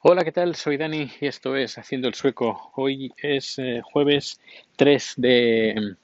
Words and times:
Hola, 0.00 0.22
¿qué 0.22 0.30
tal? 0.30 0.54
Soy 0.54 0.76
Dani 0.76 1.10
y 1.20 1.26
esto 1.26 1.56
es 1.56 1.76
Haciendo 1.76 2.06
el 2.06 2.14
Sueco. 2.14 2.70
Hoy 2.76 3.12
es 3.16 3.58
eh, 3.58 3.80
jueves 3.82 4.40
3 4.76 5.14
de, 5.16 5.96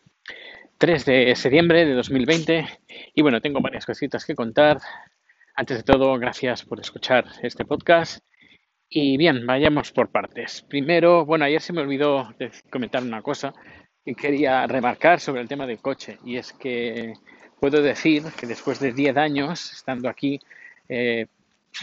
3 0.78 1.04
de 1.04 1.36
septiembre 1.36 1.86
de 1.86 1.94
2020 1.94 2.66
y 3.14 3.22
bueno, 3.22 3.40
tengo 3.40 3.60
varias 3.60 3.86
cositas 3.86 4.24
que 4.24 4.34
contar. 4.34 4.80
Antes 5.54 5.76
de 5.76 5.82
todo, 5.84 6.18
gracias 6.18 6.64
por 6.64 6.80
escuchar 6.80 7.24
este 7.42 7.64
podcast. 7.64 8.24
Y 8.88 9.16
bien, 9.16 9.46
vayamos 9.46 9.92
por 9.92 10.10
partes. 10.10 10.62
Primero, 10.62 11.24
bueno, 11.24 11.44
ayer 11.44 11.60
se 11.60 11.72
me 11.72 11.82
olvidó 11.82 12.34
comentar 12.70 13.00
una 13.00 13.22
cosa 13.22 13.54
que 14.04 14.16
quería 14.16 14.66
remarcar 14.66 15.20
sobre 15.20 15.40
el 15.40 15.46
tema 15.46 15.68
del 15.68 15.78
coche 15.78 16.18
y 16.24 16.36
es 16.36 16.52
que 16.52 17.12
puedo 17.60 17.80
decir 17.80 18.24
que 18.36 18.48
después 18.48 18.80
de 18.80 18.92
10 18.92 19.16
años 19.18 19.72
estando 19.72 20.08
aquí, 20.08 20.40
eh, 20.88 21.26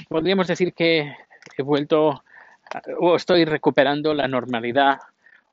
podríamos 0.09 0.47
decir 0.47 0.73
que 0.73 1.15
he 1.59 1.63
vuelto 1.63 2.23
o 2.99 3.15
estoy 3.15 3.45
recuperando 3.45 4.13
la 4.13 4.27
normalidad 4.27 4.99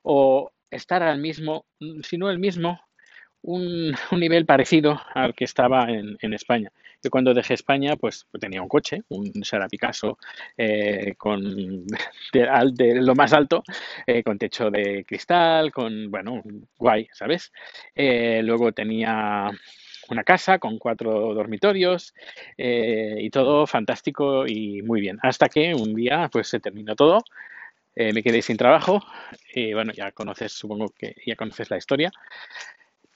o 0.03 0.51
estar 0.71 1.03
al 1.03 1.19
mismo, 1.19 1.65
si 2.03 2.17
no 2.17 2.29
el 2.29 2.39
mismo, 2.39 2.79
un, 3.41 3.95
nivel 4.11 4.45
parecido 4.45 5.01
al 5.13 5.33
que 5.33 5.45
estaba 5.45 5.87
en, 5.89 6.33
España. 6.33 6.71
Yo 7.01 7.09
cuando 7.09 7.33
dejé 7.33 7.53
España, 7.53 7.95
pues 7.95 8.25
tenía 8.39 8.61
un 8.61 8.67
coche, 8.67 9.03
un 9.09 9.31
Sara 9.43 9.69
Picasso 9.69 10.17
eh, 10.57 11.13
con 11.17 11.85
de, 12.33 12.71
de, 12.73 13.01
lo 13.01 13.15
más 13.15 13.31
alto, 13.31 13.63
eh, 14.05 14.21
con 14.23 14.37
techo 14.37 14.69
de 14.69 15.05
cristal, 15.05 15.71
con, 15.71 16.11
bueno, 16.11 16.43
guay, 16.77 17.07
¿sabes? 17.13 17.53
Eh, 17.95 18.41
luego 18.43 18.73
tenía 18.73 19.49
una 20.11 20.23
casa 20.23 20.59
con 20.59 20.77
cuatro 20.77 21.33
dormitorios 21.33 22.13
eh, 22.57 23.15
y 23.19 23.29
todo 23.29 23.67
fantástico 23.67 24.45
y 24.47 24.81
muy 24.81 25.01
bien. 25.01 25.19
Hasta 25.21 25.49
que 25.49 25.73
un 25.73 25.93
día 25.95 26.29
pues 26.31 26.47
se 26.47 26.59
terminó 26.59 26.95
todo, 26.95 27.23
eh, 27.95 28.13
me 28.13 28.23
quedé 28.23 28.41
sin 28.41 28.57
trabajo 28.57 29.03
y 29.53 29.73
bueno, 29.73 29.93
ya 29.93 30.11
conoces, 30.11 30.53
supongo 30.53 30.89
que 30.89 31.15
ya 31.25 31.35
conoces 31.35 31.69
la 31.69 31.77
historia. 31.77 32.11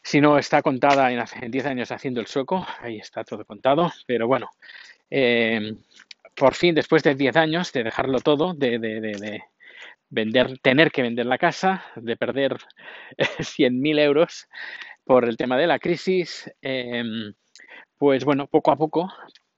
Si 0.01 0.19
no 0.19 0.37
está 0.37 0.61
contada 0.61 1.11
en, 1.11 1.23
en 1.41 1.51
10 1.51 1.65
años 1.65 1.91
haciendo 1.91 2.19
el 2.19 2.27
sueco, 2.27 2.65
ahí 2.81 2.97
está 2.97 3.23
todo 3.23 3.45
contado, 3.45 3.91
pero 4.05 4.27
bueno, 4.27 4.49
eh, 5.09 5.75
por 6.35 6.55
fin 6.55 6.75
después 6.75 7.03
de 7.03 7.15
10 7.15 7.35
años 7.37 7.71
de 7.71 7.83
dejarlo 7.83 8.19
todo, 8.19 8.53
de 8.53 8.77
vender, 10.13 10.59
tener 10.59 10.91
que 10.91 11.01
vender 11.01 11.25
la 11.25 11.37
casa, 11.37 11.83
de 11.95 12.15
perder 12.15 12.57
100.000 13.17 13.99
euros, 13.99 14.47
por 15.03 15.25
el 15.25 15.37
tema 15.37 15.57
de 15.57 15.67
la 15.67 15.79
crisis, 15.79 16.49
eh, 16.61 17.03
pues 17.97 18.25
bueno, 18.25 18.47
poco 18.47 18.71
a 18.71 18.75
poco, 18.75 19.11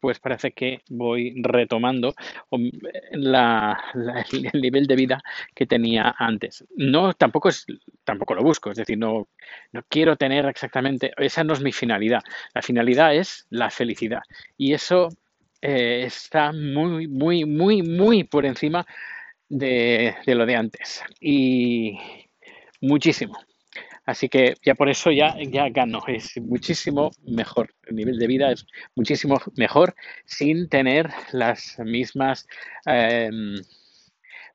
pues 0.05 0.19
parece 0.19 0.51
que 0.51 0.81
voy 0.89 1.33
retomando 1.41 2.13
la, 3.11 3.75
la, 3.95 4.25
el 4.53 4.61
nivel 4.61 4.85
de 4.85 4.95
vida 4.95 5.23
que 5.55 5.65
tenía 5.65 6.13
antes. 6.19 6.63
No, 6.75 7.13
tampoco 7.13 7.49
es, 7.49 7.65
tampoco 8.03 8.35
lo 8.35 8.43
busco, 8.43 8.69
es 8.69 8.77
decir, 8.77 8.99
no, 8.99 9.27
no 9.71 9.81
quiero 9.89 10.15
tener 10.15 10.45
exactamente, 10.45 11.11
esa 11.17 11.43
no 11.43 11.53
es 11.53 11.61
mi 11.61 11.71
finalidad. 11.71 12.21
La 12.53 12.61
finalidad 12.61 13.15
es 13.15 13.47
la 13.49 13.71
felicidad 13.71 14.21
y 14.57 14.73
eso 14.73 15.09
eh, 15.59 16.03
está 16.05 16.51
muy, 16.51 17.07
muy, 17.07 17.45
muy, 17.45 17.81
muy 17.81 18.25
por 18.25 18.45
encima 18.45 18.85
de 19.49 20.15
lo 20.27 20.45
de 20.45 20.55
antes 20.55 21.03
y 21.19 21.97
muchísimo. 22.79 23.39
Así 24.05 24.29
que 24.29 24.55
ya 24.63 24.75
por 24.75 24.89
eso 24.89 25.11
ya, 25.11 25.35
ya 25.41 25.69
gano, 25.69 26.03
es 26.07 26.37
muchísimo 26.37 27.11
mejor. 27.23 27.73
El 27.87 27.95
nivel 27.95 28.19
de 28.19 28.27
vida 28.27 28.51
es 28.51 28.65
muchísimo 28.95 29.41
mejor 29.57 29.95
sin 30.25 30.69
tener 30.69 31.09
las 31.31 31.79
mismas 31.79 32.47
eh, 32.85 33.29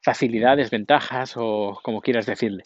facilidades, 0.02 0.70
ventajas 0.70 1.34
o 1.36 1.78
como 1.82 2.00
quieras 2.00 2.26
decirle. 2.26 2.62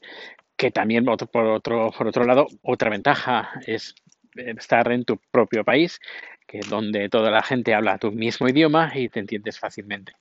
Que 0.57 0.71
también 0.71 1.05
por 1.05 1.47
otro, 1.47 1.91
por 1.91 2.07
otro 2.07 2.25
lado, 2.25 2.47
otra 2.63 2.91
ventaja 2.91 3.51
es 3.67 3.95
estar 4.35 4.91
en 4.93 5.05
tu 5.05 5.19
propio 5.31 5.65
país, 5.65 6.01
que 6.47 6.59
es 6.59 6.69
donde 6.69 7.09
toda 7.09 7.31
la 7.31 7.43
gente 7.43 7.75
habla 7.75 7.99
tu 7.99 8.13
mismo 8.13 8.49
idioma 8.49 8.93
y 8.95 9.09
te 9.09 9.21
entiendes 9.21 9.59
fácilmente. 9.59 10.13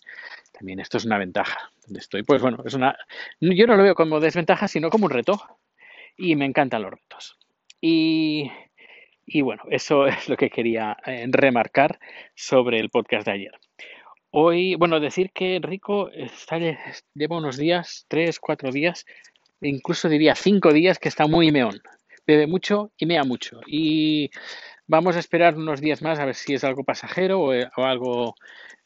También 0.53 0.79
esto 0.79 0.97
es 0.97 1.05
una 1.05 1.17
ventaja. 1.17 1.71
Donde 1.85 1.99
estoy, 1.99 2.23
pues 2.23 2.41
bueno, 2.41 2.63
es 2.65 2.73
una. 2.73 2.95
Yo 3.41 3.67
no 3.67 3.75
lo 3.75 3.83
veo 3.83 3.95
como 3.95 4.21
desventaja, 4.21 4.69
sino 4.69 4.89
como 4.89 5.05
un 5.05 5.11
reto 5.11 5.59
y 6.17 6.35
me 6.35 6.45
encantan 6.45 6.81
los 6.81 6.91
retos. 6.91 7.37
Y, 7.81 8.51
y 9.25 9.41
bueno, 9.41 9.63
eso 9.69 10.07
es 10.07 10.29
lo 10.29 10.37
que 10.37 10.49
quería 10.49 10.97
eh, 11.05 11.25
remarcar 11.29 11.99
sobre 12.35 12.79
el 12.79 12.89
podcast 12.89 13.25
de 13.25 13.31
ayer. 13.31 13.59
Hoy, 14.31 14.75
bueno, 14.75 14.99
decir 14.99 15.31
que 15.31 15.59
Rico 15.61 16.09
está, 16.09 16.57
lleva 17.13 17.37
unos 17.37 17.57
días, 17.57 18.05
tres, 18.07 18.39
cuatro 18.39 18.71
días, 18.71 19.05
incluso 19.61 20.09
diría 20.09 20.33
cinco 20.33 20.73
días, 20.73 20.97
que 20.97 21.09
está 21.09 21.27
muy 21.27 21.51
meón. 21.51 21.79
Bebe 22.25 22.47
mucho 22.47 22.91
y 22.97 23.05
mea 23.05 23.23
mucho. 23.23 23.61
Y 23.67 24.31
vamos 24.87 25.15
a 25.15 25.19
esperar 25.19 25.55
unos 25.55 25.81
días 25.81 26.01
más 26.01 26.19
a 26.19 26.25
ver 26.25 26.35
si 26.35 26.55
es 26.55 26.63
algo 26.63 26.83
pasajero 26.83 27.41
o, 27.41 27.83
algo 27.83 28.35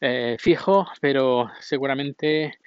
eh, 0.00 0.36
fijo, 0.38 0.86
pero 1.00 1.50
seguramente 1.60 2.58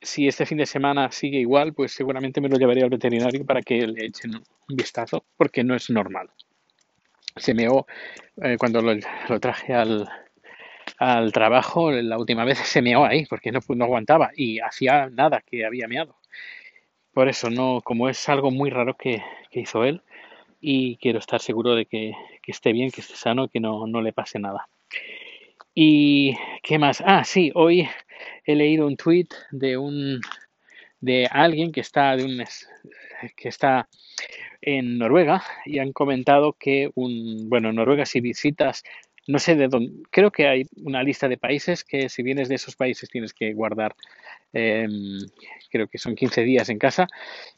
si 0.00 0.26
este 0.28 0.46
fin 0.46 0.58
de 0.58 0.66
semana 0.66 1.10
sigue 1.10 1.38
igual, 1.38 1.74
pues 1.74 1.92
seguramente 1.92 2.40
me 2.40 2.48
lo 2.48 2.56
llevaré 2.56 2.82
al 2.82 2.90
veterinario 2.90 3.44
para 3.44 3.62
que 3.62 3.86
le 3.86 4.06
echen 4.06 4.34
un 4.36 4.76
vistazo, 4.76 5.24
porque 5.36 5.62
no 5.62 5.74
es 5.74 5.90
normal. 5.90 6.30
Se 7.36 7.54
meó 7.54 7.86
eh, 8.42 8.56
cuando 8.58 8.80
lo, 8.82 9.40
traje 9.40 9.74
al, 9.74 10.08
al, 10.98 11.32
trabajo, 11.32 11.90
la 11.90 12.18
última 12.18 12.44
vez 12.44 12.58
se 12.58 12.82
meó 12.82 13.04
ahí, 13.04 13.26
porque 13.26 13.52
no, 13.52 13.60
no 13.68 13.84
aguantaba 13.84 14.30
y 14.34 14.60
hacía 14.60 15.08
nada 15.10 15.42
que 15.44 15.64
había 15.64 15.88
meado. 15.88 16.16
Por 17.12 17.28
eso, 17.28 17.50
no, 17.50 17.80
como 17.82 18.08
es 18.08 18.28
algo 18.28 18.50
muy 18.50 18.70
raro 18.70 18.96
que, 18.96 19.22
que 19.50 19.60
hizo 19.60 19.84
él, 19.84 20.02
y 20.60 20.96
quiero 20.96 21.18
estar 21.18 21.40
seguro 21.40 21.74
de 21.74 21.86
que, 21.86 22.12
que 22.42 22.52
esté 22.52 22.72
bien, 22.72 22.90
que 22.90 23.00
esté 23.00 23.16
sano, 23.16 23.48
que 23.48 23.60
no, 23.60 23.86
no 23.86 24.02
le 24.02 24.12
pase 24.12 24.38
nada. 24.38 24.68
¿Y 25.74 26.36
qué 26.64 26.78
más? 26.78 27.00
Ah, 27.06 27.22
sí, 27.24 27.52
hoy 27.54 27.88
he 28.44 28.56
leído 28.56 28.86
un 28.86 28.96
tweet 28.96 29.28
de 29.52 29.76
un 29.76 30.20
de 31.00 31.26
alguien 31.30 31.72
que 31.72 31.80
está 31.80 32.16
de 32.16 32.24
un 32.24 32.44
que 33.36 33.48
está 33.48 33.88
en 34.60 34.98
Noruega 34.98 35.42
y 35.64 35.78
han 35.78 35.92
comentado 35.92 36.54
que 36.54 36.90
un 36.96 37.48
bueno, 37.48 37.72
Noruega 37.72 38.04
si 38.04 38.20
visitas 38.20 38.82
no 39.30 39.38
sé 39.38 39.54
de 39.54 39.68
dónde, 39.68 40.02
creo 40.10 40.30
que 40.30 40.48
hay 40.48 40.62
una 40.76 41.02
lista 41.02 41.28
de 41.28 41.38
países 41.38 41.84
que 41.84 42.08
si 42.08 42.22
vienes 42.22 42.48
de 42.48 42.56
esos 42.56 42.76
países 42.76 43.08
tienes 43.08 43.32
que 43.32 43.52
guardar 43.52 43.94
eh, 44.52 44.88
creo 45.70 45.86
que 45.88 45.98
son 45.98 46.14
15 46.14 46.42
días 46.42 46.68
en 46.68 46.78
casa. 46.78 47.08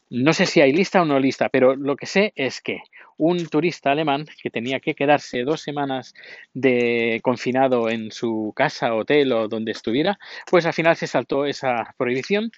No 0.09 0.33
sé 0.33 0.45
si 0.45 0.61
hay 0.61 0.71
lista 0.71 1.01
o 1.01 1.05
no 1.05 1.19
lista, 1.19 1.49
pero 1.49 1.75
lo 1.75 1.95
que 1.95 2.05
sé 2.05 2.33
es 2.35 2.61
que 2.61 2.81
un 3.17 3.47
turista 3.47 3.91
alemán 3.91 4.25
que 4.41 4.49
tenía 4.49 4.79
que 4.79 4.93
quedarse 4.93 5.43
dos 5.43 5.61
semanas 5.61 6.13
de 6.53 7.19
confinado 7.23 7.89
en 7.89 8.11
su 8.11 8.53
casa, 8.55 8.93
hotel 8.93 9.31
o 9.31 9.47
donde 9.47 9.71
estuviera, 9.71 10.19
pues 10.49 10.65
al 10.65 10.73
final 10.73 10.95
se 10.95 11.07
saltó 11.07 11.45
esa 11.45 11.95
prohibición 11.97 12.51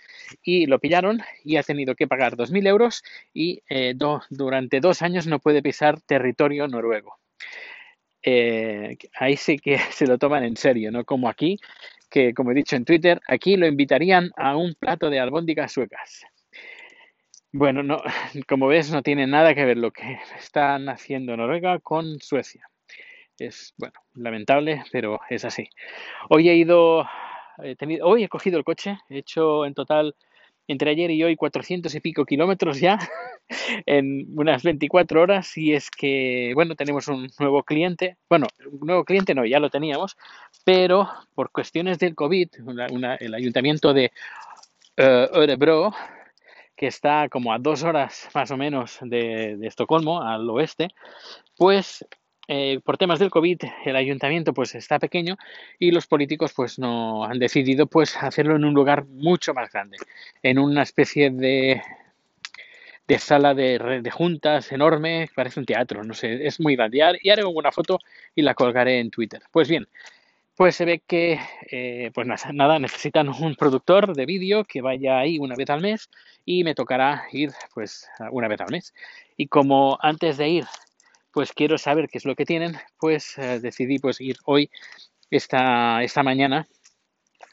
y 0.44 0.66
lo 0.66 0.80
pillaron 0.80 1.22
y 1.44 1.58
ha 1.58 1.64
tenido 1.64 1.96
que 1.96 2.08
pagar 2.08 2.36
2.000 2.36 2.68
euros 2.68 3.04
y 3.34 3.62
eh, 3.70 3.96
durante 4.30 4.80
dos 4.80 5.02
años 5.02 5.28
no 5.28 5.40
puede 5.40 5.62
pisar 5.62 6.02
territorio 6.02 6.68
noruego. 6.68 7.20
Eh, 8.28 8.98
ahí 9.20 9.38
sí 9.38 9.58
que 9.60 9.78
se 9.92 10.08
lo 10.08 10.18
toman 10.18 10.44
en 10.44 10.58
serio, 10.58 10.92
no 10.92 11.06
como 11.06 11.30
aquí, 11.30 11.60
que, 12.10 12.34
como 12.34 12.52
he 12.52 12.56
dicho 12.56 12.76
en 12.76 12.84
Twitter, 12.84 13.22
aquí 13.28 13.56
lo 13.56 13.68
invitarían 13.68 14.32
a 14.36 14.58
un 14.58 14.74
plato 14.74 15.10
de 15.12 15.20
albóndigas 15.20 15.72
suecas. 15.72 16.24
Bueno, 17.52 17.84
no, 17.84 18.02
como 18.50 18.68
ves, 18.68 18.92
no 18.92 19.04
tiene 19.04 19.28
nada 19.28 19.54
que 19.54 19.64
ver 19.64 19.78
lo 19.78 19.92
que 19.92 20.20
están 20.38 20.90
haciendo 20.90 21.38
Noruega 21.38 21.80
con 21.80 22.20
Suecia. 22.20 22.68
Es, 23.38 23.74
bueno, 23.78 23.94
lamentable, 24.16 24.84
pero 24.92 25.20
es 25.30 25.46
así. 25.46 25.70
Hoy 26.30 26.50
he 26.50 26.56
ido, 26.56 27.06
he 27.64 27.76
tenido, 27.76 28.08
hoy 28.08 28.24
he 28.24 28.30
cogido 28.30 28.58
el 28.58 28.64
coche, 28.64 28.98
he 29.10 29.20
hecho 29.20 29.66
en 29.66 29.74
total 29.74 30.16
entre 30.68 30.90
ayer 30.90 31.12
y 31.12 31.24
hoy 31.24 31.36
400 31.36 31.94
y 31.94 32.00
pico 32.00 32.26
kilómetros 32.26 32.80
ya 32.80 32.98
en 33.86 34.28
unas 34.38 34.64
24 34.64 35.22
horas 35.22 35.58
y 35.58 35.74
es 35.74 35.90
que, 35.90 36.52
bueno, 36.56 36.76
tenemos 36.76 37.08
un 37.08 37.30
nuevo 37.40 37.64
cliente, 37.64 38.18
bueno, 38.30 38.48
un 38.72 38.88
nuevo 38.88 39.04
cliente 39.04 39.36
no, 39.36 39.46
ya 39.46 39.60
lo 39.60 39.70
teníamos, 39.70 40.18
pero 40.64 41.10
por 41.34 41.52
cuestiones 41.52 42.00
del 42.00 42.16
COVID, 42.16 42.50
el 43.20 43.34
ayuntamiento 43.34 43.94
de 43.94 44.12
uh, 44.98 45.38
Örebro, 45.38 45.94
que 46.76 46.88
está 46.88 47.30
como 47.30 47.54
a 47.54 47.60
dos 47.60 47.84
horas 47.84 48.30
más 48.34 48.52
o 48.52 48.58
menos 48.58 48.98
de, 49.02 49.56
de 49.58 49.68
Estocolmo, 49.68 50.22
al 50.22 50.50
oeste, 50.50 50.90
pues 51.58 52.06
eh, 52.48 52.80
por 52.84 52.98
temas 52.98 53.18
del 53.18 53.32
COVID 53.32 53.58
el 53.86 53.96
ayuntamiento 53.96 54.54
pues 54.54 54.76
está 54.76 55.00
pequeño 55.00 55.36
y 55.80 55.90
los 55.90 56.06
políticos 56.06 56.54
pues 56.56 56.78
no 56.78 57.24
han 57.24 57.40
decidido 57.40 57.88
pues 57.88 58.16
hacerlo 58.18 58.56
en 58.56 58.66
un 58.66 58.76
lugar 58.76 59.06
mucho 59.06 59.54
más 59.56 59.72
grande, 59.72 59.98
en 60.44 60.60
una 60.60 60.84
especie 60.84 61.32
de, 61.32 61.82
de 63.08 63.20
sala 63.20 63.54
de, 63.54 64.02
de 64.02 64.12
juntas 64.12 64.72
enorme, 64.72 65.30
parece 65.36 65.60
un 65.60 65.66
teatro, 65.66 66.04
no 66.04 66.14
sé, 66.14 66.46
es 66.46 66.60
muy 66.60 66.76
grande. 66.76 67.20
Y 67.22 67.30
haré 67.30 67.44
una 67.46 67.72
foto 67.72 68.00
y 68.34 68.42
la 68.42 68.54
colgaré 68.54 69.00
en 69.00 69.12
Twitter. 69.12 69.42
Pues 69.52 69.70
bien, 69.70 69.88
pues 70.56 70.76
se 70.76 70.86
ve 70.86 71.04
que, 71.06 71.40
eh, 71.70 72.12
pues 72.14 72.28
nada, 72.54 72.80
necesitan 72.80 73.30
un 73.30 73.56
productor 73.56 74.16
de 74.16 74.26
vídeo 74.26 74.64
que 74.64 74.82
vaya 74.82 75.20
ahí 75.20 75.38
una 75.38 75.56
vez 75.56 75.70
al 75.70 75.82
mes 75.82 76.10
y 76.46 76.64
me 76.64 76.76
tocará 76.76 77.26
ir 77.32 77.52
pues 77.74 78.08
una 78.32 78.48
vez 78.48 78.62
al 78.62 78.72
mes. 78.72 78.94
Y 79.38 79.48
como 79.48 79.98
antes 80.02 80.38
de 80.38 80.50
ir, 80.50 80.66
pues 81.32 81.52
quiero 81.52 81.78
saber 81.78 82.08
qué 82.08 82.18
es 82.20 82.26
lo 82.26 82.36
que 82.36 82.46
tienen, 82.46 82.78
pues 83.00 83.38
eh, 83.38 83.60
decidí 83.60 84.00
pues 84.00 84.22
ir 84.22 84.38
hoy, 84.46 84.70
esta, 85.30 86.02
esta 86.04 86.24
mañana, 86.24 86.68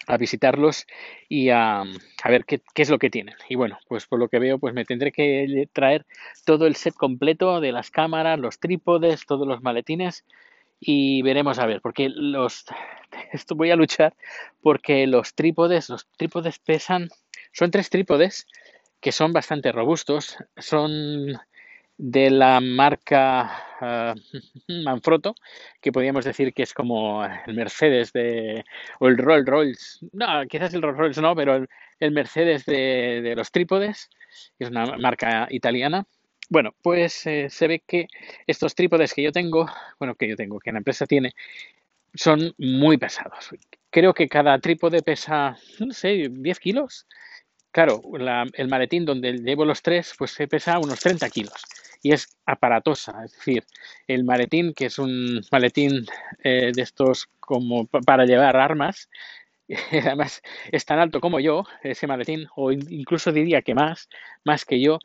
a 0.06 0.16
visitarlos 0.16 0.86
y 1.28 1.50
a, 1.50 1.84
ver 2.24 2.44
qué, 2.44 2.60
qué, 2.74 2.82
es 2.82 2.90
lo 2.90 2.98
que 2.98 3.10
tienen. 3.10 3.34
Y 3.48 3.54
bueno, 3.54 3.78
pues 3.88 4.06
por 4.06 4.18
lo 4.18 4.28
que 4.28 4.38
veo, 4.38 4.58
pues 4.58 4.74
me 4.74 4.84
tendré 4.84 5.12
que 5.12 5.68
traer 5.72 6.06
todo 6.44 6.66
el 6.66 6.76
set 6.76 6.94
completo 6.94 7.60
de 7.60 7.72
las 7.72 7.90
cámaras, 7.90 8.38
los 8.38 8.58
trípodes, 8.58 9.26
todos 9.26 9.46
los 9.46 9.62
maletines 9.62 10.24
y 10.84 11.22
veremos 11.22 11.60
a 11.60 11.66
ver, 11.66 11.80
porque 11.80 12.08
los 12.08 12.66
esto 13.32 13.54
voy 13.54 13.70
a 13.70 13.76
luchar 13.76 14.14
porque 14.60 15.06
los 15.06 15.34
trípodes, 15.34 15.88
los 15.88 16.08
trípodes 16.16 16.58
pesan, 16.58 17.08
son 17.52 17.70
tres 17.70 17.88
trípodes 17.88 18.46
que 19.00 19.12
son 19.12 19.32
bastante 19.32 19.72
robustos, 19.72 20.36
son 20.56 21.38
de 22.04 22.30
la 22.30 22.60
marca 22.60 23.62
uh, 23.80 24.72
Manfrotto, 24.84 25.36
que 25.80 25.92
podríamos 25.92 26.24
decir 26.24 26.52
que 26.52 26.64
es 26.64 26.74
como 26.74 27.24
el 27.24 27.54
Mercedes 27.54 28.12
de, 28.12 28.64
o 28.98 29.06
el 29.06 29.16
Rolls 29.16 29.46
Royce, 29.46 30.06
no, 30.12 30.26
quizás 30.48 30.74
el 30.74 30.82
Rolls 30.82 30.98
Royce 30.98 31.22
no, 31.22 31.36
pero 31.36 31.64
el, 32.00 32.10
Mercedes 32.10 32.64
de, 32.66 33.34
los 33.36 33.52
trípodes, 33.52 34.10
es 34.58 34.68
una 34.68 34.96
marca 34.96 35.46
italiana, 35.50 36.04
bueno, 36.48 36.74
pues 36.82 37.24
eh, 37.28 37.48
se 37.48 37.68
ve 37.68 37.84
que 37.86 38.08
estos 38.48 38.74
trípodes 38.74 39.14
que 39.14 39.22
yo 39.22 39.30
tengo, 39.30 39.70
bueno, 40.00 40.16
que 40.16 40.28
yo 40.28 40.34
tengo, 40.34 40.58
que 40.58 40.72
la 40.72 40.78
empresa 40.78 41.06
tiene, 41.06 41.30
son 42.14 42.52
muy 42.58 42.98
pesados. 42.98 43.50
Creo 43.90 44.12
que 44.12 44.28
cada 44.28 44.58
trípode 44.58 45.02
pesa, 45.02 45.56
no 45.78 45.92
sé, 45.92 46.28
10 46.30 46.58
kilos. 46.58 47.06
Claro, 47.70 48.02
el 48.54 48.68
maletín 48.68 49.06
donde 49.06 49.34
llevo 49.34 49.64
los 49.64 49.80
tres, 49.80 50.14
pues 50.18 50.32
se 50.32 50.48
pesa 50.48 50.78
unos 50.78 50.98
30 50.98 51.30
kilos 51.30 51.64
y 52.02 52.12
es 52.12 52.36
aparatosa. 52.46 53.24
Es 53.24 53.32
decir, 53.32 53.64
el 54.06 54.24
maletín, 54.24 54.74
que 54.74 54.86
es 54.86 54.98
un 54.98 55.40
maletín 55.50 56.06
eh, 56.42 56.72
de 56.74 56.82
estos 56.82 57.28
como 57.40 57.86
para 57.86 58.26
llevar 58.26 58.56
armas, 58.56 59.08
además 59.92 60.42
es 60.70 60.84
tan 60.84 60.98
alto 60.98 61.20
como 61.20 61.40
yo, 61.40 61.64
ese 61.82 62.06
maletín, 62.06 62.48
o 62.56 62.72
incluso 62.72 63.32
diría 63.32 63.62
que 63.62 63.74
más, 63.74 64.08
más 64.44 64.64
que 64.64 64.80
yo, 64.80 64.98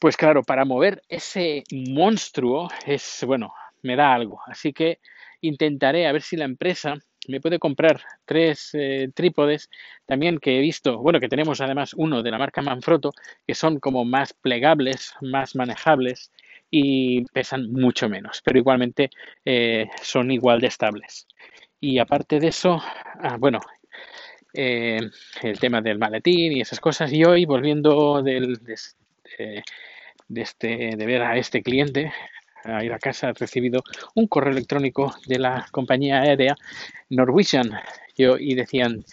pues 0.00 0.16
claro, 0.16 0.42
para 0.42 0.64
mover 0.64 1.02
ese 1.08 1.64
monstruo 1.70 2.68
es, 2.86 3.24
bueno, 3.26 3.54
me 3.82 3.96
da 3.96 4.12
algo. 4.12 4.40
Así 4.46 4.72
que 4.72 4.98
intentaré 5.40 6.06
a 6.06 6.12
ver 6.12 6.22
si 6.22 6.36
la 6.36 6.44
empresa 6.44 6.98
me 7.28 7.40
puede 7.40 7.58
comprar 7.58 8.00
tres 8.24 8.70
eh, 8.74 9.08
trípodes 9.14 9.70
también 10.06 10.38
que 10.38 10.58
he 10.58 10.60
visto, 10.60 10.98
bueno, 10.98 11.20
que 11.20 11.28
tenemos 11.28 11.60
además 11.60 11.94
uno 11.94 12.22
de 12.22 12.30
la 12.30 12.38
marca 12.38 12.62
Manfrotto, 12.62 13.12
que 13.46 13.54
son 13.54 13.80
como 13.80 14.04
más 14.04 14.32
plegables, 14.32 15.14
más 15.20 15.54
manejables 15.54 16.30
y 16.70 17.24
pesan 17.26 17.72
mucho 17.72 18.08
menos, 18.08 18.42
pero 18.44 18.58
igualmente 18.58 19.10
eh, 19.44 19.88
son 20.02 20.30
igual 20.30 20.60
de 20.60 20.68
estables. 20.68 21.26
Y 21.80 21.98
aparte 21.98 22.40
de 22.40 22.48
eso, 22.48 22.80
ah, 23.20 23.36
bueno, 23.38 23.60
eh, 24.52 25.00
el 25.42 25.60
tema 25.60 25.80
del 25.82 25.98
maletín 25.98 26.52
y 26.52 26.60
esas 26.60 26.80
cosas, 26.80 27.12
y 27.12 27.24
hoy 27.24 27.44
volviendo 27.44 28.22
del, 28.22 28.56
de, 28.56 30.40
este, 30.40 30.96
de 30.96 31.06
ver 31.06 31.22
a 31.22 31.36
este 31.36 31.62
cliente, 31.62 32.12
a 32.64 32.84
ir 32.84 32.92
a 32.92 32.98
casa, 32.98 33.28
he 33.28 33.32
recibido 33.32 33.82
un 34.14 34.26
correo 34.26 34.52
electrónico 34.52 35.14
de 35.26 35.38
la 35.38 35.66
compañía 35.70 36.22
aérea 36.22 36.56
Norwegian 37.10 37.70
yo, 38.16 38.36
y 38.38 38.54
decían, 38.54 39.04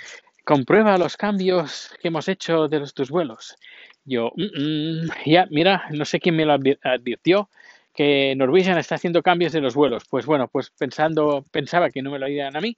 comprueba 0.43 0.97
los 0.97 1.17
cambios 1.17 1.93
que 2.01 2.09
hemos 2.09 2.27
hecho 2.27 2.67
de 2.67 2.79
los, 2.79 2.93
tus 2.93 3.09
vuelos. 3.09 3.57
Yo, 4.05 4.31
mm, 4.35 5.05
mm, 5.05 5.09
ya, 5.25 5.47
mira, 5.49 5.85
no 5.91 6.05
sé 6.05 6.19
quién 6.19 6.35
me 6.35 6.45
lo 6.45 6.53
advirtió, 6.53 7.49
que 7.93 8.33
Norwegian 8.35 8.77
está 8.77 8.95
haciendo 8.95 9.21
cambios 9.21 9.53
de 9.53 9.61
los 9.61 9.75
vuelos. 9.75 10.03
Pues 10.09 10.25
bueno, 10.25 10.47
pues 10.47 10.71
pensando, 10.71 11.45
pensaba 11.51 11.89
que 11.89 12.01
no 12.01 12.11
me 12.11 12.19
lo 12.19 12.25
harían 12.25 12.55
a 12.57 12.61
mí, 12.61 12.75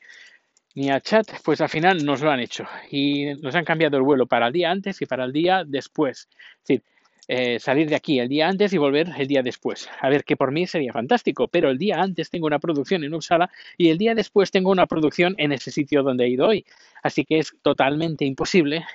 ni 0.76 0.90
a 0.90 1.00
chat, 1.00 1.26
pues 1.44 1.62
al 1.62 1.70
final 1.70 2.04
nos 2.06 2.22
lo 2.22 2.30
han 2.30 2.42
hecho 2.42 2.68
y 2.92 3.34
nos 3.36 3.56
han 3.56 3.64
cambiado 3.64 3.96
el 3.98 4.04
vuelo 4.04 4.28
para 4.28 4.48
el 4.48 4.54
día 4.54 4.72
antes 4.72 5.02
y 5.02 5.06
para 5.06 5.24
el 5.24 5.32
día 5.32 5.64
después. 5.66 6.28
Es 6.30 6.68
decir, 6.68 6.84
eh, 7.28 7.60
salir 7.60 7.90
de 7.90 7.96
aquí 7.96 8.20
el 8.20 8.30
día 8.30 8.48
antes 8.48 8.74
y 8.74 8.78
volver 8.78 9.10
el 9.18 9.28
día 9.28 9.42
después. 9.42 9.90
A 10.00 10.10
ver, 10.10 10.24
que 10.24 10.38
por 10.38 10.52
mí 10.52 10.68
sería 10.68 10.94
fantástico, 10.94 11.48
pero 11.48 11.70
el 11.70 11.78
día 11.78 12.02
antes 12.02 12.30
tengo 12.30 12.46
una 12.48 12.60
producción 12.60 13.04
en 13.04 13.14
Uppsala 13.14 13.50
y 13.78 13.90
el 13.90 13.98
día 13.98 14.14
después 14.14 14.52
tengo 14.52 14.70
una 14.72 14.86
producción 14.86 15.36
en 15.38 15.52
ese 15.52 15.72
sitio 15.72 16.04
donde 16.04 16.26
he 16.26 16.30
ido 16.30 16.48
hoy. 16.48 16.66
Así 17.02 17.26
que 17.26 17.40
es 17.40 17.56
totalmente 17.62 18.26
imposible 18.26 18.86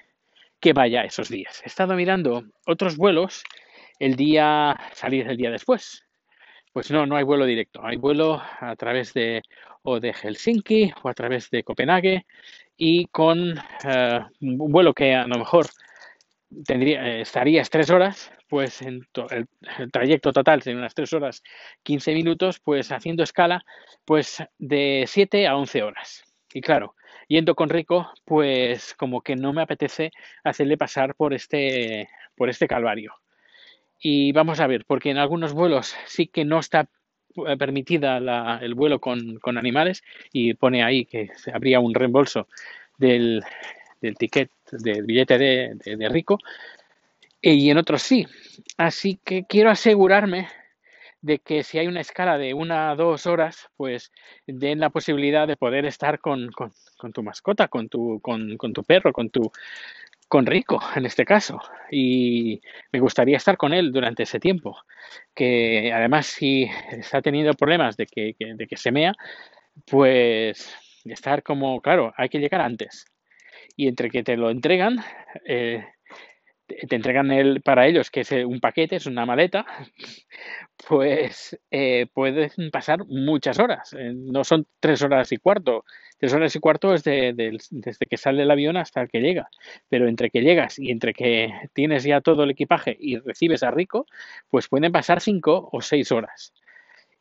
que 0.60 0.72
vaya 0.72 1.02
esos 1.02 1.28
días. 1.28 1.60
He 1.64 1.68
estado 1.68 1.94
mirando 1.94 2.44
otros 2.66 2.96
vuelos 2.96 3.42
el 3.98 4.14
día, 4.16 4.78
salir 4.94 5.28
el 5.28 5.36
día 5.36 5.50
después. 5.50 6.04
Pues 6.72 6.90
no, 6.90 7.06
no 7.06 7.16
hay 7.16 7.24
vuelo 7.24 7.46
directo. 7.46 7.84
Hay 7.84 7.96
vuelo 7.96 8.40
a 8.60 8.76
través 8.76 9.12
de 9.12 9.42
o 9.82 9.98
de 9.98 10.12
Helsinki 10.12 10.92
o 11.02 11.08
a 11.08 11.14
través 11.14 11.50
de 11.50 11.64
Copenhague 11.64 12.26
y 12.76 13.06
con 13.06 13.58
eh, 13.84 14.20
un 14.40 14.72
vuelo 14.72 14.94
que 14.94 15.14
a 15.14 15.26
lo 15.26 15.38
mejor 15.38 15.66
tendría, 16.64 17.06
eh, 17.06 17.20
estarías 17.22 17.70
tres 17.70 17.90
horas, 17.90 18.32
pues 18.48 18.82
en 18.82 19.06
el, 19.30 19.90
trayecto 19.92 20.32
total 20.32 20.62
sería 20.62 20.78
unas 20.78 20.94
tres 20.94 21.12
horas 21.12 21.42
15 21.82 22.14
minutos, 22.14 22.60
pues 22.60 22.90
haciendo 22.92 23.22
escala, 23.22 23.64
pues 24.04 24.42
de 24.58 25.04
7 25.06 25.46
a 25.46 25.56
11 25.56 25.82
horas. 25.82 26.24
Y 26.52 26.60
claro, 26.60 26.94
yendo 27.28 27.54
con 27.54 27.68
Rico, 27.68 28.10
pues 28.24 28.94
como 28.94 29.22
que 29.22 29.36
no 29.36 29.52
me 29.52 29.62
apetece 29.62 30.10
hacerle 30.44 30.76
pasar 30.76 31.14
por 31.14 31.32
este, 31.32 32.08
por 32.34 32.50
este 32.50 32.66
calvario. 32.66 33.14
Y 34.00 34.32
vamos 34.32 34.60
a 34.60 34.66
ver, 34.66 34.84
porque 34.86 35.10
en 35.10 35.18
algunos 35.18 35.52
vuelos 35.52 35.94
sí 36.06 36.26
que 36.26 36.44
no 36.44 36.58
está 36.58 36.88
eh, 37.46 37.56
permitida 37.56 38.16
el 38.60 38.74
vuelo 38.74 39.00
con, 39.00 39.38
con, 39.38 39.58
animales 39.58 40.02
y 40.32 40.54
pone 40.54 40.82
ahí 40.82 41.04
que 41.04 41.28
habría 41.52 41.78
un 41.78 41.94
reembolso 41.94 42.48
del, 42.98 43.44
del 44.00 44.16
ticket, 44.16 44.50
del 44.70 45.04
billete 45.04 45.38
de, 45.38 46.08
rico, 46.08 46.38
y 47.40 47.70
en 47.70 47.78
otros 47.78 48.02
sí. 48.02 48.26
Así 48.76 49.18
que 49.24 49.44
quiero 49.44 49.70
asegurarme 49.70 50.48
de 51.22 51.38
que 51.38 51.64
si 51.64 51.78
hay 51.78 51.86
una 51.86 52.00
escala 52.00 52.38
de 52.38 52.54
una 52.54 52.90
a 52.90 52.96
dos 52.96 53.26
horas, 53.26 53.68
pues 53.76 54.12
den 54.46 54.80
la 54.80 54.90
posibilidad 54.90 55.46
de 55.46 55.56
poder 55.56 55.84
estar 55.84 56.18
con, 56.20 56.50
tu 57.12 57.22
mascota, 57.22 57.68
con 57.68 57.88
tu, 57.88 58.20
con, 58.20 58.56
tu 58.56 58.84
perro, 58.84 59.12
con 59.12 59.30
tu 59.30 59.50
con 60.28 60.46
Rico 60.46 60.80
en 60.94 61.06
este 61.06 61.24
caso. 61.24 61.60
Y 61.90 62.60
me 62.92 63.00
gustaría 63.00 63.36
estar 63.36 63.56
con 63.56 63.74
él 63.74 63.90
durante 63.92 64.22
ese 64.22 64.38
tiempo. 64.38 64.76
Que 65.34 65.92
además 65.92 66.26
si 66.26 66.70
está 66.92 67.20
teniendo 67.20 67.52
problemas 67.54 67.96
de 67.96 68.06
que, 68.06 68.36
de 68.38 68.66
que 68.66 68.76
se 68.76 68.92
mea, 68.92 69.14
pues 69.86 70.72
estar 71.04 71.42
como, 71.42 71.80
claro, 71.80 72.12
hay 72.16 72.28
que 72.28 72.38
llegar 72.38 72.60
antes 72.60 73.06
y 73.76 73.88
entre 73.88 74.10
que 74.10 74.22
te 74.22 74.36
lo 74.36 74.50
entregan, 74.50 74.98
eh, 75.46 75.84
te 76.88 76.96
entregan 76.96 77.30
el, 77.30 77.62
para 77.62 77.86
ellos, 77.86 78.10
que 78.10 78.20
es 78.20 78.32
eh, 78.32 78.44
un 78.44 78.60
paquete, 78.60 78.96
es 78.96 79.06
una 79.06 79.26
maleta, 79.26 79.66
pues 80.88 81.58
eh, 81.70 82.06
pueden 82.12 82.70
pasar 82.70 83.04
muchas 83.06 83.58
horas. 83.58 83.94
no 84.14 84.44
son 84.44 84.66
tres 84.78 85.02
horas 85.02 85.32
y 85.32 85.36
cuarto. 85.38 85.84
Tres 86.18 86.34
horas 86.34 86.54
y 86.54 86.58
cuarto 86.58 86.92
es 86.92 87.02
desde 87.02 88.06
que 88.08 88.16
sale 88.18 88.42
el 88.42 88.50
avión 88.50 88.76
hasta 88.76 89.06
que 89.06 89.20
llega. 89.20 89.48
Pero 89.88 90.06
entre 90.06 90.30
que 90.30 90.42
llegas 90.42 90.78
y 90.78 90.90
entre 90.90 91.14
que 91.14 91.50
tienes 91.72 92.04
ya 92.04 92.20
todo 92.20 92.44
el 92.44 92.50
equipaje 92.50 92.96
y 93.00 93.18
recibes 93.18 93.62
a 93.62 93.70
Rico, 93.70 94.06
pues 94.50 94.68
pueden 94.68 94.92
pasar 94.92 95.20
cinco 95.20 95.70
o 95.72 95.80
seis 95.80 96.12
horas. 96.12 96.52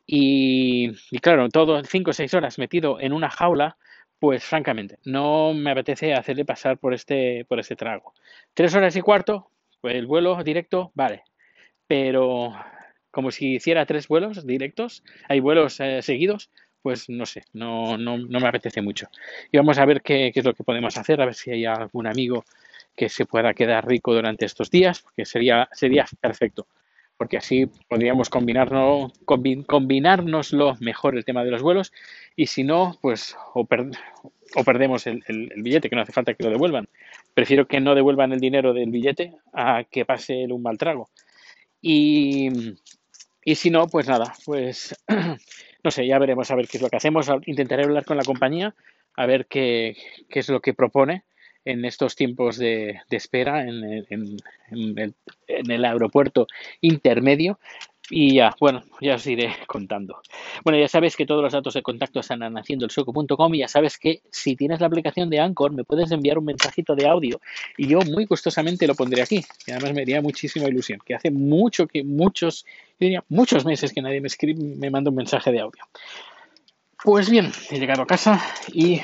Y, 0.06 0.90
y 1.10 1.18
claro, 1.20 1.48
todo 1.48 1.82
cinco 1.84 2.10
o 2.10 2.14
seis 2.14 2.34
horas 2.34 2.58
metido 2.58 3.00
en 3.00 3.12
una 3.12 3.30
jaula, 3.30 3.78
pues 4.20 4.44
francamente, 4.44 4.98
no 5.04 5.54
me 5.54 5.70
apetece 5.72 6.12
hacerle 6.14 6.44
pasar 6.44 6.78
por 6.78 6.94
este, 6.94 7.46
por 7.46 7.58
este 7.58 7.74
trago. 7.74 8.12
Tres 8.54 8.74
horas 8.74 8.94
y 8.94 9.00
cuarto, 9.00 9.50
pues 9.80 9.96
el 9.96 10.06
vuelo 10.06 10.44
directo, 10.44 10.92
vale. 10.94 11.24
Pero 11.86 12.52
como 13.10 13.30
si 13.30 13.54
hiciera 13.54 13.86
tres 13.86 14.08
vuelos 14.08 14.46
directos, 14.46 15.02
hay 15.28 15.40
vuelos 15.40 15.80
eh, 15.80 16.02
seguidos, 16.02 16.50
pues 16.82 17.08
no 17.08 17.24
sé, 17.26 17.44
no, 17.54 17.96
no, 17.96 18.18
no, 18.18 18.40
me 18.40 18.48
apetece 18.48 18.82
mucho. 18.82 19.08
Y 19.50 19.56
vamos 19.56 19.78
a 19.78 19.86
ver 19.86 20.02
qué, 20.02 20.30
qué, 20.32 20.40
es 20.40 20.46
lo 20.46 20.54
que 20.54 20.64
podemos 20.64 20.96
hacer, 20.98 21.20
a 21.20 21.24
ver 21.24 21.34
si 21.34 21.50
hay 21.50 21.64
algún 21.64 22.06
amigo 22.06 22.44
que 22.94 23.08
se 23.08 23.24
pueda 23.24 23.54
quedar 23.54 23.86
rico 23.88 24.12
durante 24.12 24.44
estos 24.44 24.70
días, 24.70 25.00
porque 25.00 25.24
sería, 25.24 25.68
sería 25.72 26.06
perfecto 26.20 26.66
porque 27.20 27.36
así 27.36 27.66
podríamos 27.86 28.30
combinarnos, 28.30 29.12
combinárnoslo 29.66 30.78
mejor 30.80 31.18
el 31.18 31.26
tema 31.26 31.44
de 31.44 31.50
los 31.50 31.60
vuelos 31.60 31.92
y 32.34 32.46
si 32.46 32.64
no, 32.64 32.96
pues 33.02 33.36
o, 33.52 33.66
perdemos 33.66 35.06
el, 35.06 35.52
billete, 35.58 35.90
que 35.90 35.96
no 35.96 36.00
hace 36.00 36.14
falta 36.14 36.32
que 36.32 36.44
lo 36.44 36.48
devuelvan. 36.48 36.88
Prefiero 37.34 37.68
que 37.68 37.78
no 37.78 37.94
devuelvan 37.94 38.32
el 38.32 38.40
dinero 38.40 38.72
del 38.72 38.90
billete 38.90 39.34
a 39.52 39.84
que 39.84 40.06
pase 40.06 40.46
un 40.46 40.62
mal 40.62 40.78
trago. 40.78 41.10
Y, 41.82 42.48
y 43.44 43.54
si 43.54 43.68
no, 43.68 43.86
pues 43.86 44.08
nada, 44.08 44.32
pues 44.46 44.96
no 45.84 45.90
sé, 45.90 46.06
ya 46.06 46.18
veremos 46.18 46.50
a 46.50 46.54
ver 46.54 46.68
qué 46.68 46.78
es 46.78 46.82
lo 46.82 46.88
que 46.88 46.96
hacemos. 46.96 47.30
Intentaré 47.44 47.84
hablar 47.84 48.06
con 48.06 48.16
la 48.16 48.24
compañía 48.24 48.74
a 49.14 49.26
ver 49.26 49.44
qué, 49.44 49.94
qué 50.30 50.38
es 50.38 50.48
lo 50.48 50.60
que 50.60 50.72
propone 50.72 51.24
en 51.64 51.84
estos 51.84 52.16
tiempos 52.16 52.56
de, 52.56 53.00
espera 53.10 53.62
en, 53.66 53.84
el- 54.68 55.84
aeropuerto 55.84 56.46
intermedio. 56.80 57.58
Y 58.12 58.34
ya, 58.34 58.56
bueno, 58.58 58.82
ya 59.00 59.14
os 59.14 59.26
iré 59.28 59.54
contando. 59.68 60.20
Bueno, 60.64 60.80
ya 60.80 60.88
sabes 60.88 61.14
que 61.14 61.26
todos 61.26 61.44
los 61.44 61.52
datos 61.52 61.74
de 61.74 61.82
contacto 61.82 62.18
están 62.18 62.42
en 62.42 62.58
haciendoelsueco.com 62.58 63.54
y 63.54 63.58
ya 63.58 63.68
sabes 63.68 63.98
que 63.98 64.22
si 64.32 64.56
tienes 64.56 64.80
la 64.80 64.88
aplicación 64.88 65.30
de 65.30 65.38
Anchor 65.38 65.72
me 65.72 65.84
puedes 65.84 66.10
enviar 66.10 66.36
un 66.38 66.46
mensajito 66.46 66.96
de 66.96 67.06
audio 67.06 67.40
y 67.76 67.86
yo 67.86 68.00
muy 68.00 68.24
gustosamente 68.24 68.88
lo 68.88 68.96
pondré 68.96 69.22
aquí. 69.22 69.44
Y 69.64 69.70
además 69.70 69.94
me 69.94 70.02
haría 70.02 70.20
muchísima 70.20 70.66
ilusión, 70.66 70.98
que 71.06 71.14
hace 71.14 71.30
mucho 71.30 71.86
que 71.86 72.02
muchos, 72.02 72.66
diría 72.98 73.22
muchos 73.28 73.64
meses 73.64 73.92
que 73.92 74.02
nadie 74.02 74.20
me 74.20 74.26
escribe, 74.26 74.60
me 74.60 74.90
manda 74.90 75.10
un 75.10 75.16
mensaje 75.16 75.52
de 75.52 75.60
audio. 75.60 75.84
Pues 77.04 77.30
bien, 77.30 77.52
he 77.70 77.78
llegado 77.78 78.02
a 78.02 78.06
casa 78.06 78.42
y 78.72 79.00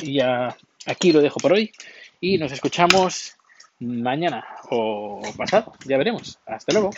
ya 0.00 0.56
aquí 0.86 1.12
lo 1.12 1.20
dejo 1.20 1.40
por 1.40 1.52
hoy 1.52 1.72
y 2.20 2.38
nos 2.38 2.52
escuchamos 2.52 3.34
mañana 3.78 4.46
o 4.70 5.20
pasado, 5.36 5.72
ya 5.84 5.98
veremos. 5.98 6.38
Hasta 6.46 6.72
luego. 6.72 6.90